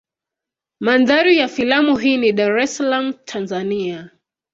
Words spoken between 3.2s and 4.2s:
Tanzania.